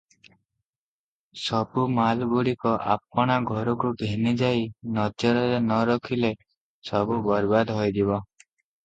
ସବୁ 1.41 1.83
ମାଲଗୁଡିକ 1.97 2.71
ଆପଣା 2.93 3.35
ଘରକୁ 3.49 3.91
ଘେନି 3.99 4.33
ଯାଇ 4.39 4.63
ନଜରରେ 4.95 5.61
ନ 5.67 5.77
ରଖିଲେ 5.91 6.33
ସବୁ 6.91 7.21
ବରବାଦ 7.29 7.77
ହୋଇଯିବ।" 7.81 8.19